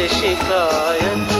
[0.00, 1.39] शिकायत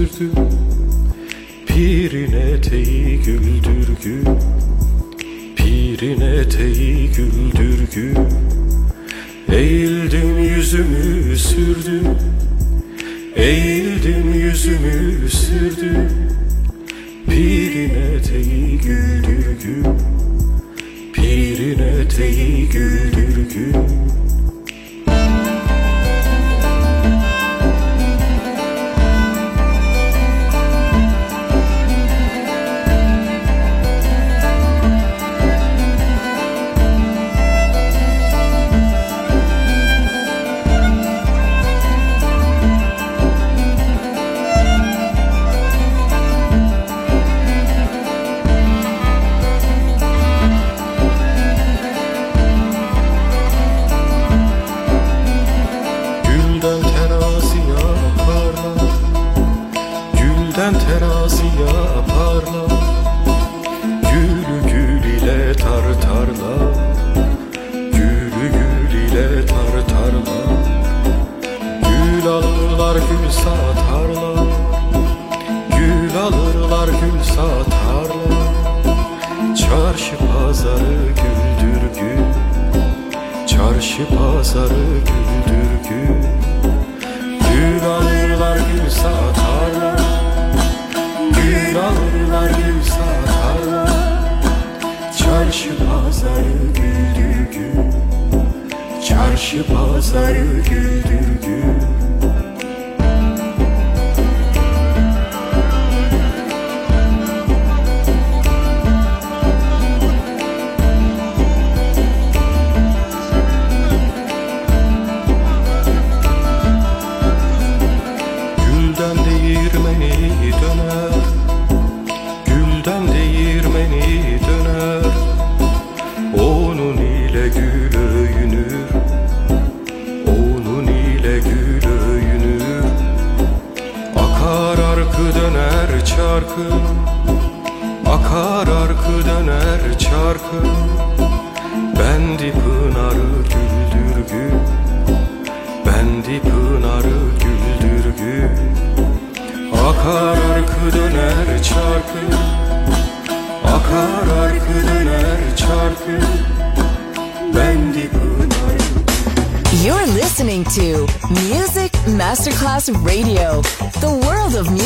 [0.00, 0.30] sürdü.
[1.66, 4.22] Pirin eteği güldürgü.
[5.56, 8.14] Pirin eteği güldürgü.
[9.52, 12.00] Eğildim yüzümü sürdü.
[13.36, 15.09] Eğildim yüzümü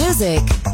[0.05, 0.74] music.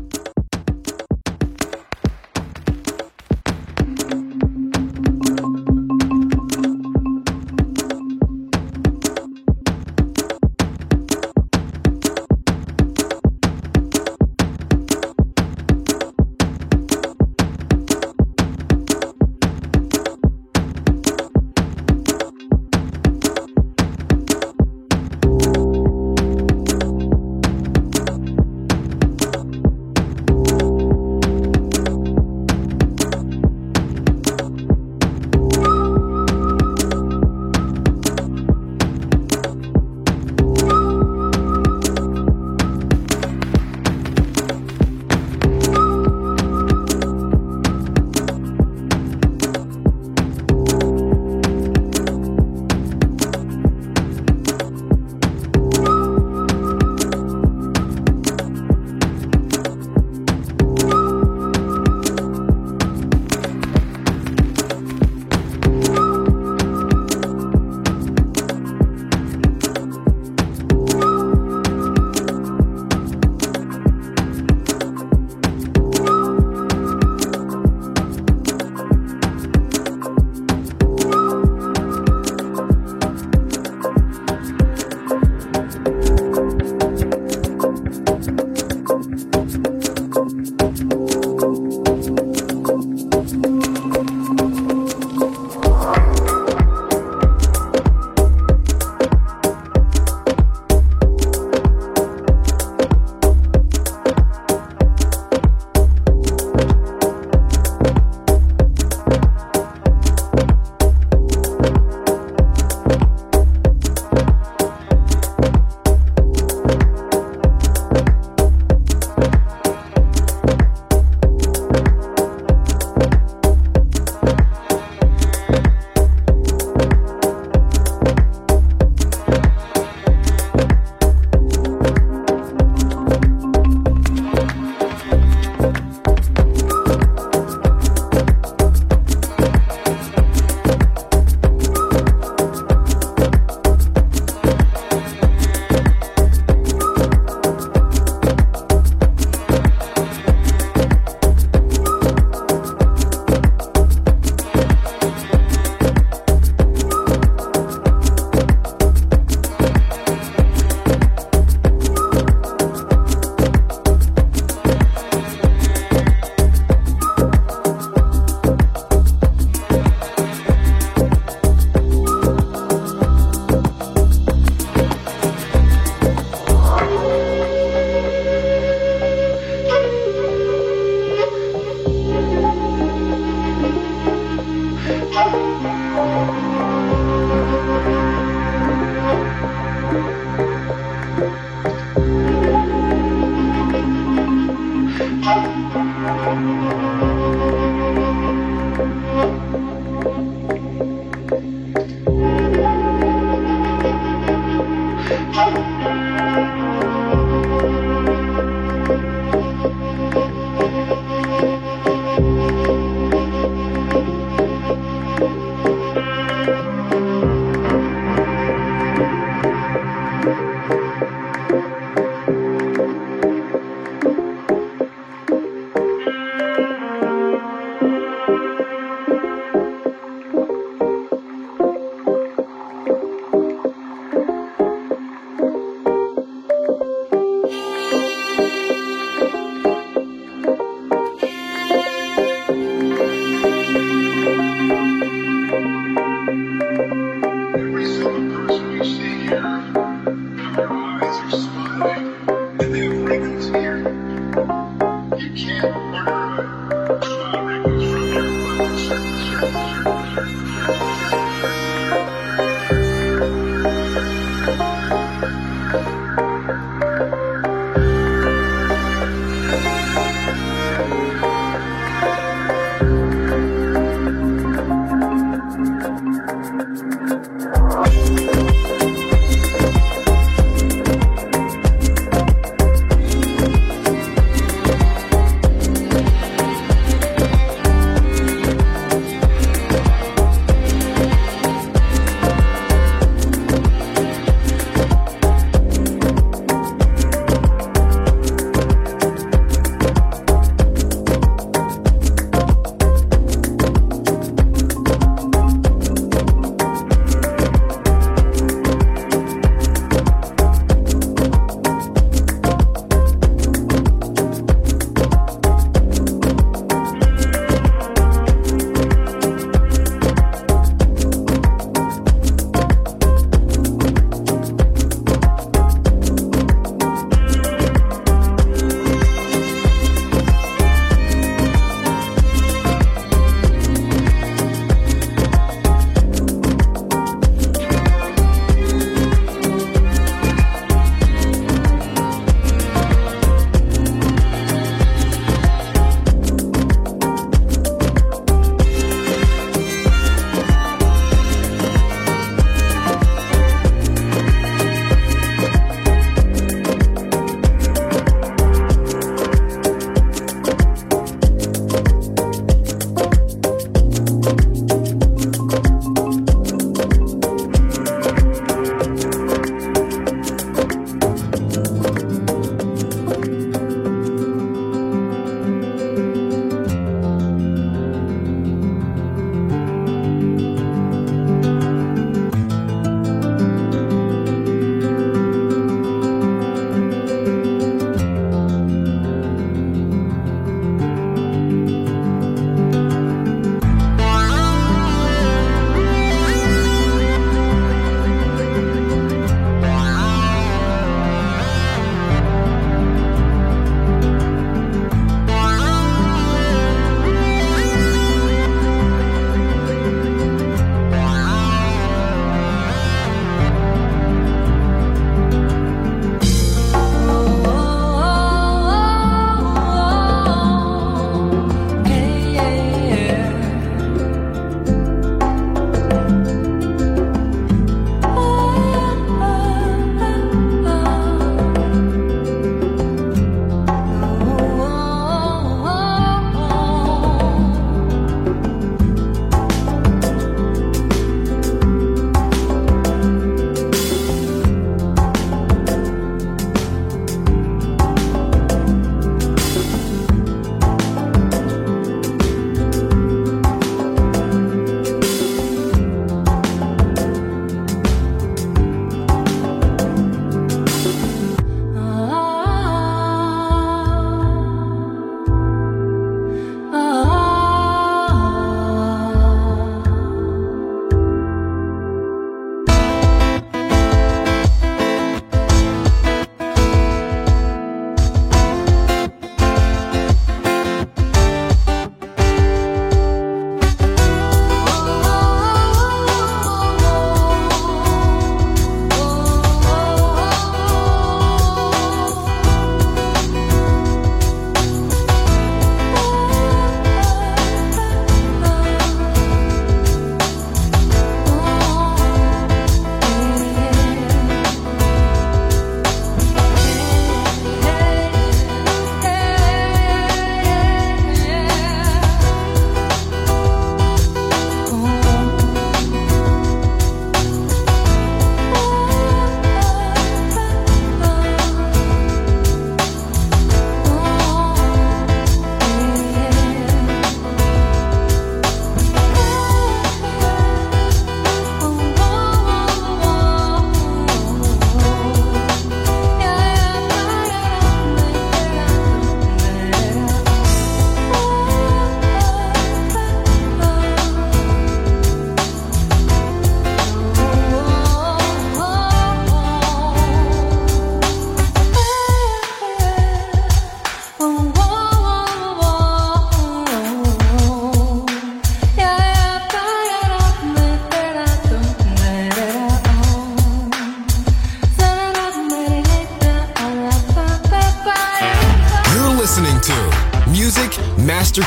[208.91, 209.40] Person you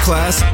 [0.04, 0.53] Masterclass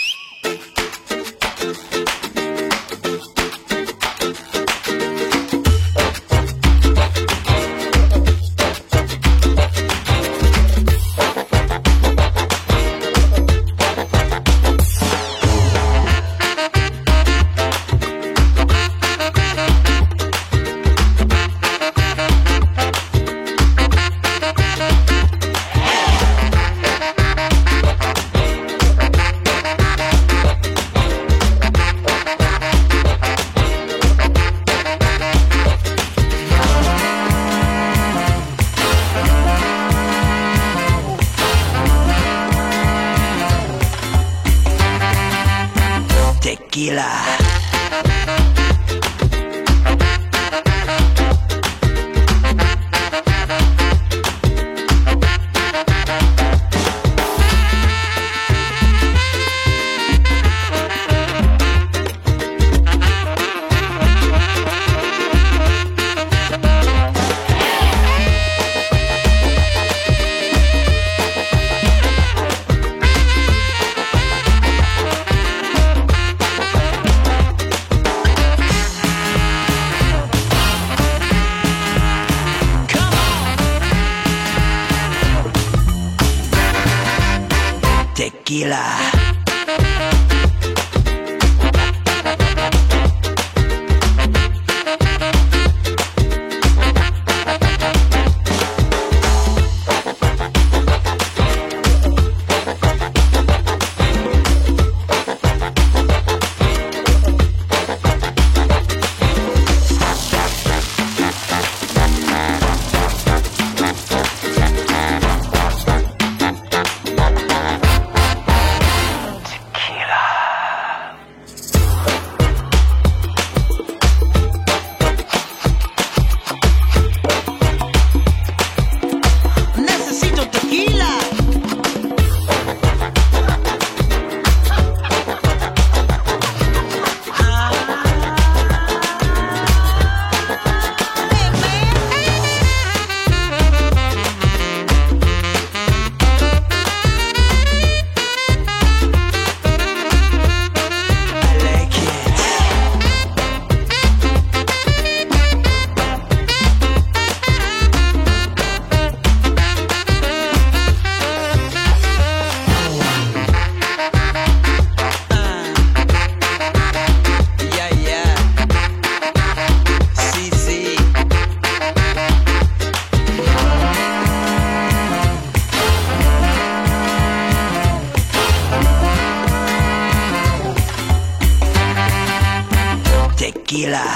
[183.71, 184.11] killer.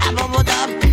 [0.00, 0.89] I'm a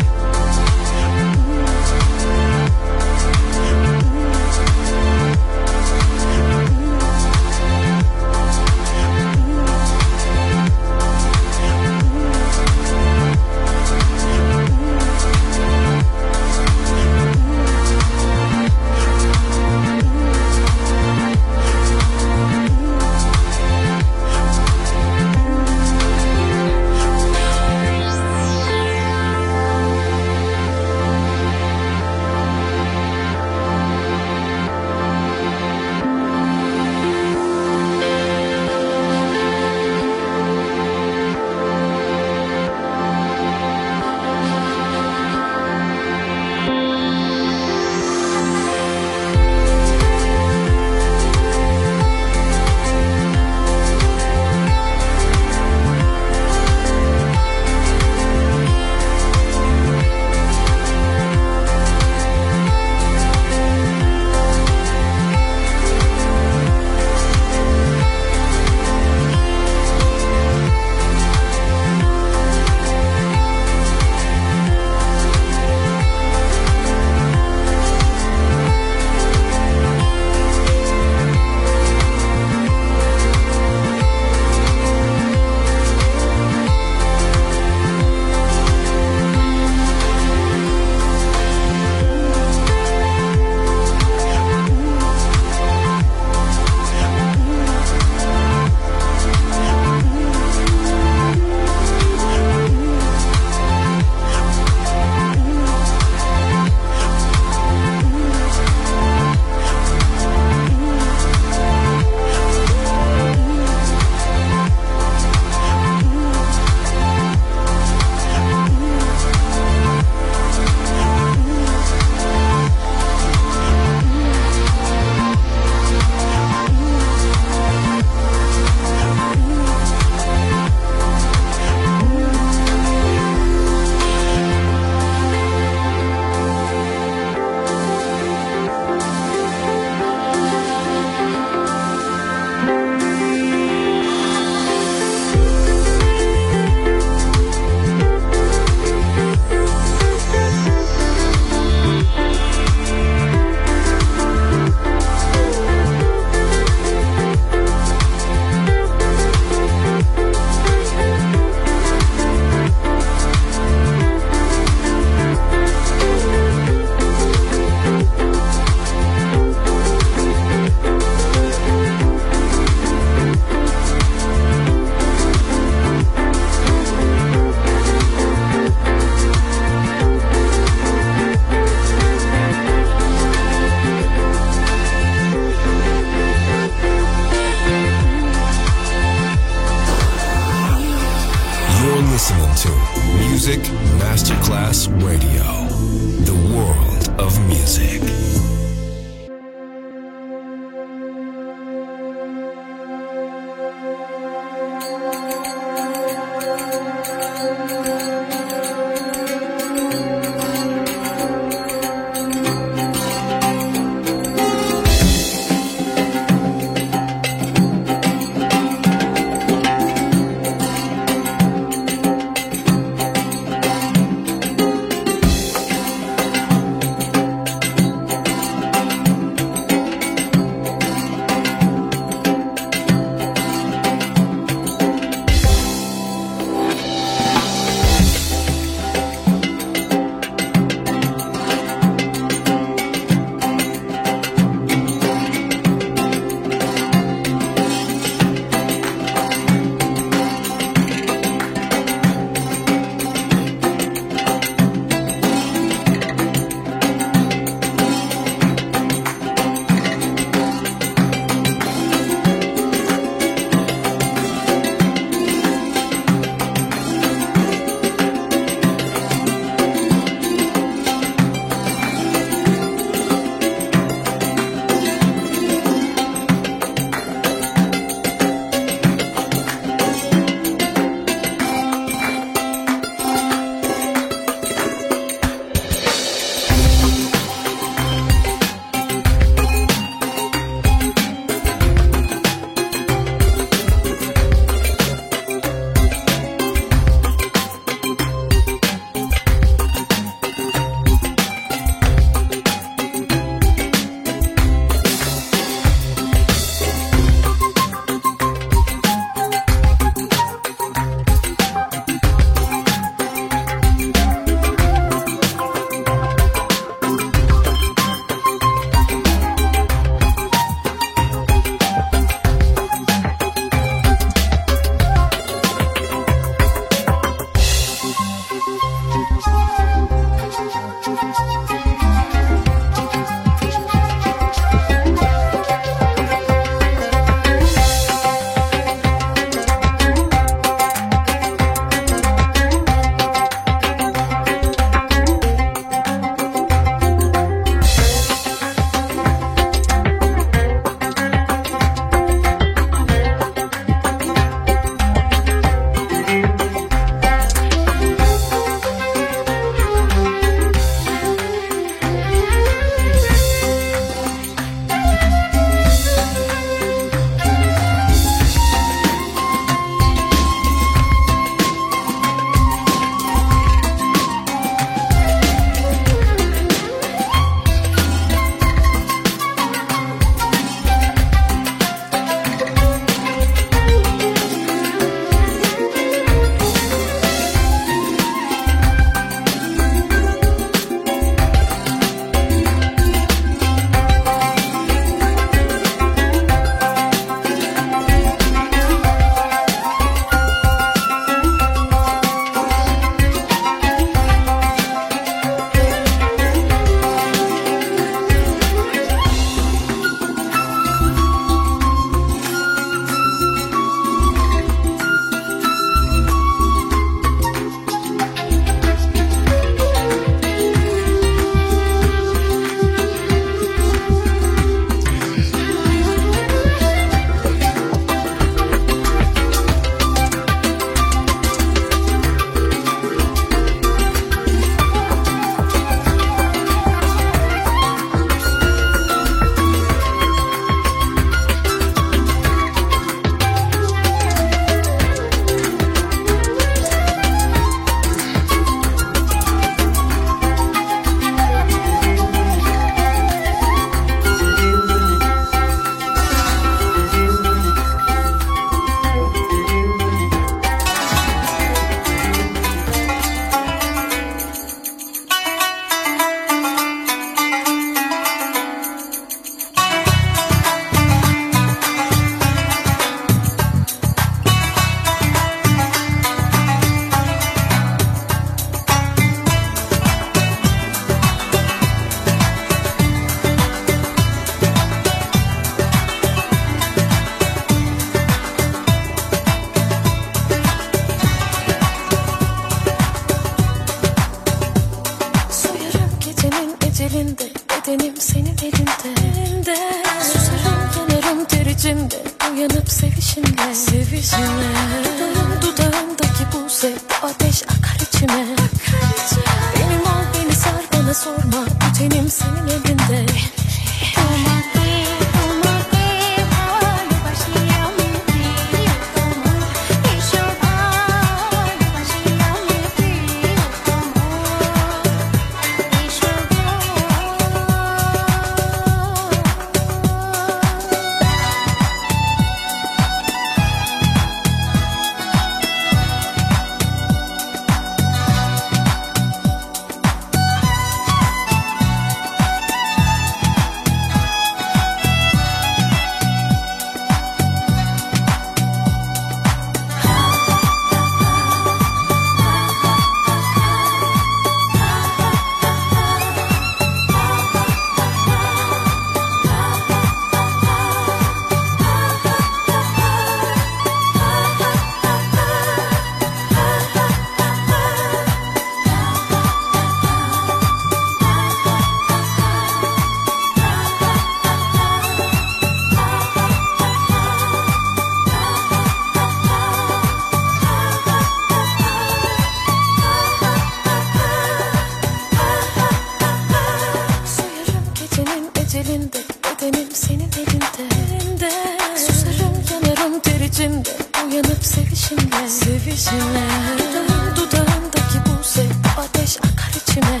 [588.56, 590.74] ecelinde Bedenim senin elinde.
[590.96, 591.30] Elinde.
[591.76, 593.68] Susarım yanarım tericinde
[594.04, 596.26] Uyanıp sevişinle Sevişinle
[596.58, 600.00] Dudağın dudağındaki bu sevgi Ateş akar içime.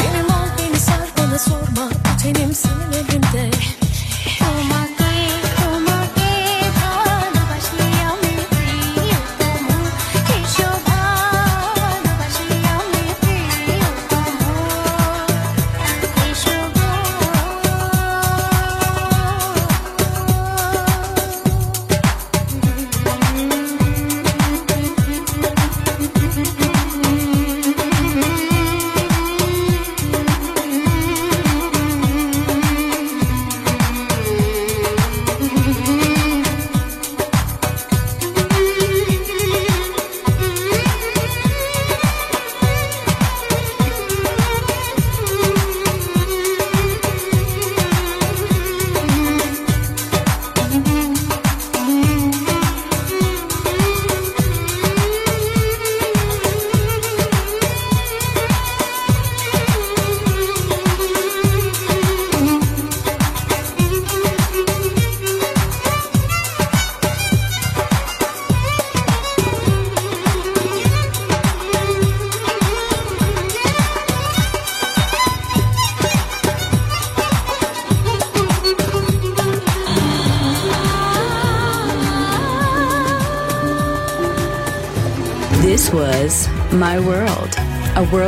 [0.00, 1.90] Benim ol beni sar bana sorma.
[1.90, 2.95] Bu tenim senin